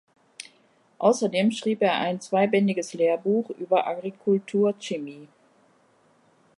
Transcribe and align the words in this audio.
Außerdem 0.97 1.51
schrieb 1.51 1.83
er 1.83 1.99
ein 1.99 2.19
zweibändiges 2.19 2.93
Lehrbuch 2.95 3.51
über 3.51 3.85
Agrikulturchemie. 3.85 5.27